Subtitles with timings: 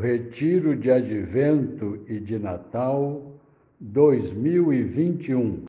[0.00, 3.32] Retiro de Advento e de Natal
[3.80, 5.64] 2021.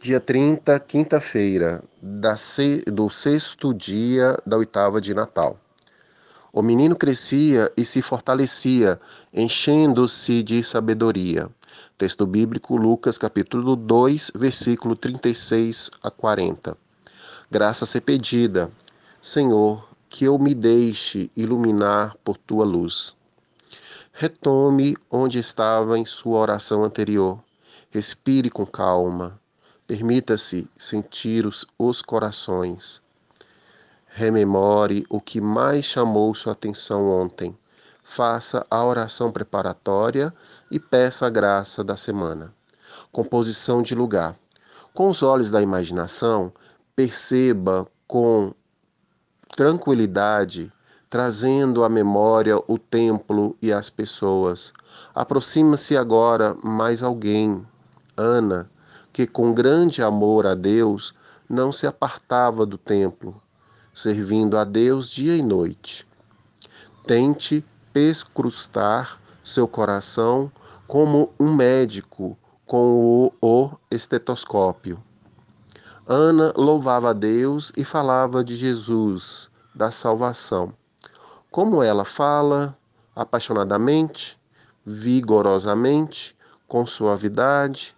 [0.00, 1.84] Dia 30, quinta-feira,
[2.86, 5.67] do sexto dia da oitava de Natal.
[6.58, 9.00] O menino crescia e se fortalecia,
[9.32, 11.48] enchendo-se de sabedoria.
[11.96, 16.76] Texto bíblico, Lucas capítulo 2, versículo 36 a 40.
[17.48, 18.72] Graça ser pedida,
[19.20, 23.14] Senhor, que eu me deixe iluminar por tua luz.
[24.12, 27.38] Retome onde estava em sua oração anterior.
[27.88, 29.40] Respire com calma
[29.86, 33.00] Permita-se sentir os, os corações.
[34.08, 37.56] Rememore o que mais chamou sua atenção ontem.
[38.02, 40.34] Faça a oração preparatória
[40.70, 42.54] e peça a graça da semana.
[43.12, 44.36] Composição de lugar.
[44.94, 46.52] Com os olhos da imaginação,
[46.96, 48.52] perceba com
[49.54, 50.72] tranquilidade,
[51.10, 54.72] trazendo à memória o templo e as pessoas.
[55.14, 57.64] Aproxima-se agora mais alguém.
[58.16, 58.70] Ana,
[59.12, 61.14] que com grande amor a Deus
[61.48, 63.40] não se apartava do templo,
[63.98, 66.06] servindo a Deus dia e noite.
[67.04, 70.52] Tente pescrustar seu coração
[70.86, 75.02] como um médico com o, o estetoscópio.
[76.06, 80.72] Ana louvava a Deus e falava de Jesus, da salvação.
[81.50, 82.78] Como ela fala,
[83.16, 84.38] apaixonadamente,
[84.86, 86.36] vigorosamente,
[86.68, 87.96] com suavidade,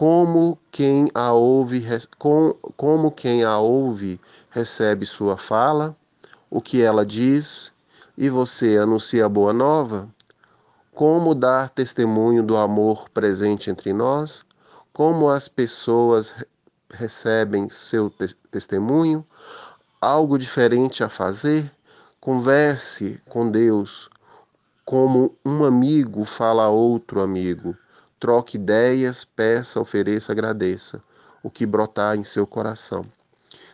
[0.00, 1.86] como quem a ouve,
[2.18, 5.94] com, como quem a ouve recebe sua fala,
[6.48, 7.70] o que ela diz,
[8.16, 10.08] e você anuncia a boa nova?
[10.94, 14.42] Como dar testemunho do amor presente entre nós?
[14.90, 16.34] Como as pessoas
[16.88, 19.22] recebem seu te testemunho?
[20.00, 21.70] Algo diferente a fazer?
[22.18, 24.08] Converse com Deus
[24.82, 27.76] como um amigo fala a outro amigo.
[28.20, 31.02] Troque ideias, peça, ofereça, agradeça
[31.42, 33.06] o que brotar em seu coração.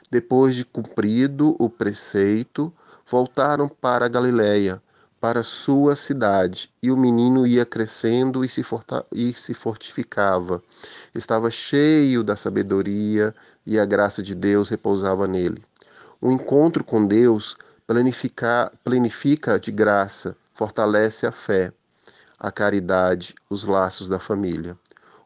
[0.08, 2.72] Depois de cumprido o preceito,
[3.10, 4.80] voltaram para Galiléia,
[5.20, 8.64] para sua cidade, e o menino ia crescendo e se,
[9.10, 10.62] e se fortificava.
[11.12, 13.34] Estava cheio da sabedoria
[13.66, 15.60] e a graça de Deus repousava nele.
[16.20, 21.72] O encontro com Deus planifica, de graça, fortalece a fé
[22.38, 24.78] a caridade, os laços da família.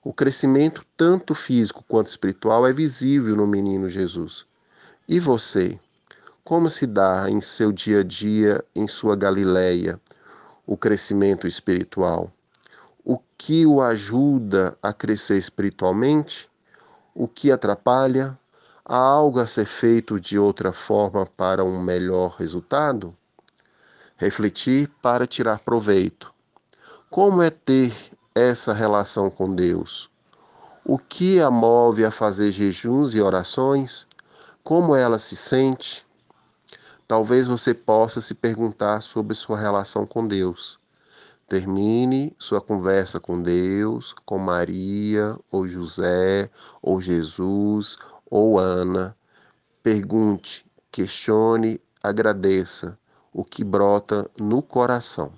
[0.03, 4.47] O crescimento, tanto físico quanto espiritual, é visível no menino Jesus.
[5.09, 5.79] E você?
[6.45, 10.01] Como se dá em seu dia a dia, em sua Galileia,
[10.67, 12.33] o crescimento espiritual?
[13.05, 16.49] O que o ajuda a crescer espiritualmente?
[17.15, 18.39] O que atrapalha?
[18.85, 23.17] Há algo a ser feito de outra forma para um melhor resultado?
[24.17, 26.33] Refletir para tirar proveito
[27.11, 27.93] como é ter
[28.37, 30.09] essa relação com Deus?
[30.85, 34.07] O que a move a fazer jejuns e orações?
[34.63, 36.07] Como ela se sente?
[37.09, 40.79] Talvez você possa se perguntar sobre sua relação com Deus.
[41.49, 46.49] Termine sua conversa com Deus, com Maria, ou José,
[46.81, 47.99] ou Jesus,
[48.31, 49.17] ou Ana.
[49.83, 52.97] Pergunte, questione, agradeça
[53.33, 55.33] o que brota no coração.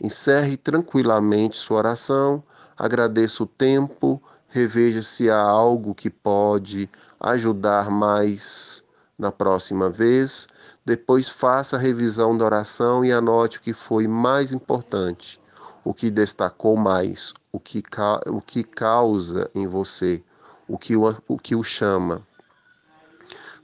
[0.00, 2.42] Encerre tranquilamente sua oração,
[2.76, 6.90] agradeça o tempo, reveja se há algo que pode
[7.20, 8.84] ajudar mais
[9.18, 10.48] na próxima vez.
[10.84, 15.40] Depois faça a revisão da oração e anote o que foi mais importante,
[15.84, 17.82] o que destacou mais, o que,
[18.28, 20.22] o que causa em você,
[20.68, 22.26] o que o, o que o chama.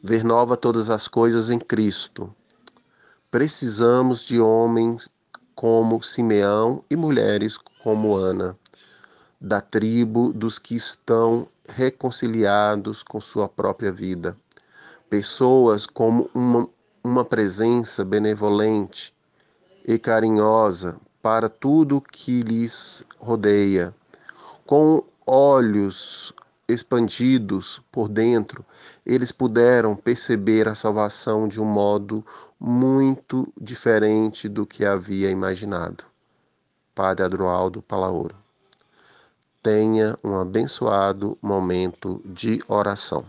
[0.03, 2.35] Ver nova todas as coisas em Cristo.
[3.31, 5.11] Precisamos de homens
[5.61, 8.57] como Simeão e mulheres como Ana,
[9.39, 14.35] da tribo dos que estão reconciliados com sua própria vida.
[15.11, 16.67] Pessoas como uma,
[17.05, 19.15] uma presença benevolente
[19.87, 23.95] e carinhosa para tudo que lhes rodeia,
[24.65, 26.33] com olhos
[26.73, 28.65] expandidos por dentro,
[29.05, 32.25] eles puderam perceber a salvação de um modo
[32.59, 36.05] muito diferente do que havia imaginado.
[36.95, 38.37] Padre Adroaldo Palaoro.
[39.63, 43.25] Tenha um abençoado momento de oração.